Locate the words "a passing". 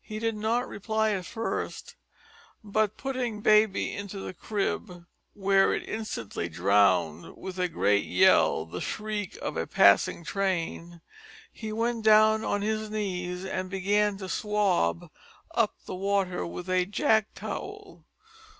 9.56-10.22